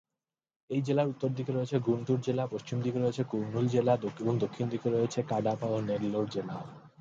[0.69, 4.87] এই জেলার উত্তর দিকে রয়েছে গুন্টুর জেলা, পশ্চিম দিকে রয়েছে কুর্নুল জেলা এবং দক্ষিণ দিকে
[4.89, 6.55] রয়েছে কাডাপা ও নেল্লোর জেলা।